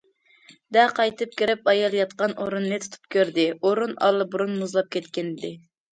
[0.75, 5.55] دە قايتىپ كىرىپ ئايال ياتقان ئورۇننى تۇتۇپ كۆردى، ئورۇن ئاللىبۇرۇن مۇزلاپ كەتكەنىدى.